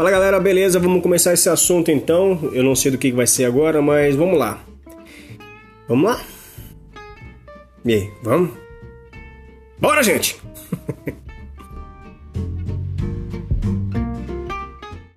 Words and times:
Fala 0.00 0.10
galera, 0.10 0.40
beleza? 0.40 0.80
Vamos 0.80 1.02
começar 1.02 1.34
esse 1.34 1.46
assunto 1.50 1.90
então. 1.90 2.48
Eu 2.54 2.62
não 2.62 2.74
sei 2.74 2.90
do 2.90 2.96
que 2.96 3.12
vai 3.12 3.26
ser 3.26 3.44
agora, 3.44 3.82
mas 3.82 4.16
vamos 4.16 4.38
lá. 4.38 4.58
Vamos 5.86 6.10
lá? 6.10 6.18
E 7.84 7.92
aí, 7.92 8.10
vamos? 8.22 8.48
Bora, 9.78 10.02
gente! 10.02 10.40